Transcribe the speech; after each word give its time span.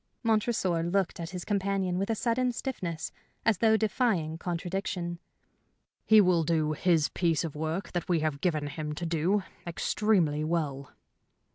Montresor 0.23 0.81
looked 0.81 1.19
at 1.19 1.29
his 1.29 1.45
companion 1.45 1.99
with 1.99 2.09
a 2.09 2.15
sudden 2.15 2.51
stiffness, 2.53 3.11
as 3.45 3.59
though 3.59 3.77
defying 3.77 4.39
contradiction. 4.39 5.19
"He 6.07 6.19
will 6.19 6.43
do 6.43 6.75
this 6.83 7.07
piece 7.13 7.43
of 7.43 7.55
work 7.55 7.91
that 7.91 8.09
we 8.09 8.21
have 8.21 8.41
given 8.41 8.65
him 8.65 8.95
to 8.95 9.05
do 9.05 9.43
extremely 9.67 10.43
well." 10.43 10.89